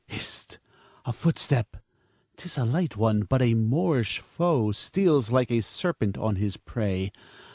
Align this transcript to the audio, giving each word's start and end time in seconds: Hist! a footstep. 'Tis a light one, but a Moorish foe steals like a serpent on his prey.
Hist! 0.07 0.57
a 1.05 1.13
footstep. 1.13 1.77
'Tis 2.37 2.57
a 2.57 2.65
light 2.65 2.97
one, 2.97 3.21
but 3.21 3.39
a 3.43 3.53
Moorish 3.53 4.17
foe 4.17 4.71
steals 4.71 5.29
like 5.29 5.51
a 5.51 5.61
serpent 5.61 6.17
on 6.17 6.37
his 6.37 6.57
prey. 6.57 7.11